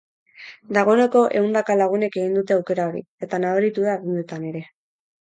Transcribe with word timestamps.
Dagoeneko 0.77 1.21
ehundaka 1.41 1.77
lagunek 1.83 2.19
egin 2.23 2.33
dute 2.41 2.57
aukera 2.59 2.91
hori, 2.93 3.07
eta 3.29 3.45
nabaritu 3.47 3.89
da 3.93 3.99
dendetan 4.03 4.53
ere. 4.55 4.69